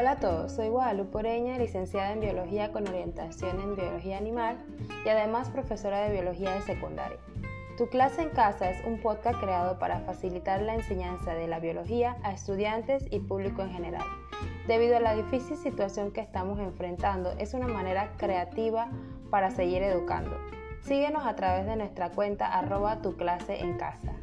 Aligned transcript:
Hola 0.00 0.12
a 0.12 0.16
todos, 0.18 0.52
soy 0.52 0.70
Guadalupe 0.70 1.18
Oreña, 1.18 1.58
licenciada 1.58 2.14
en 2.14 2.20
Biología 2.20 2.72
con 2.72 2.88
orientación 2.88 3.60
en 3.60 3.76
Biología 3.76 4.16
Animal 4.16 4.56
y 5.04 5.10
además 5.10 5.50
profesora 5.50 6.00
de 6.00 6.12
Biología 6.14 6.54
de 6.54 6.62
secundaria. 6.62 7.18
Tu 7.76 7.86
clase 7.90 8.22
en 8.22 8.30
casa 8.30 8.70
es 8.70 8.82
un 8.86 8.98
podcast 9.02 9.38
creado 9.38 9.78
para 9.78 10.00
facilitar 10.00 10.62
la 10.62 10.74
enseñanza 10.74 11.34
de 11.34 11.46
la 11.48 11.60
biología 11.60 12.16
a 12.22 12.32
estudiantes 12.32 13.04
y 13.10 13.18
público 13.18 13.60
en 13.60 13.72
general. 13.72 14.06
Debido 14.66 14.96
a 14.96 15.00
la 15.00 15.14
difícil 15.14 15.58
situación 15.58 16.12
que 16.12 16.22
estamos 16.22 16.58
enfrentando, 16.60 17.32
es 17.32 17.52
una 17.52 17.68
manera 17.68 18.12
creativa 18.16 18.88
para 19.28 19.50
seguir 19.50 19.82
educando. 19.82 20.34
Síguenos 20.80 21.26
a 21.26 21.36
través 21.36 21.66
de 21.66 21.76
nuestra 21.76 22.08
cuenta 22.08 22.46
arroba 22.46 23.02
tu 23.02 23.18
clase 23.18 23.60
en 23.60 23.76
casa. 23.76 24.14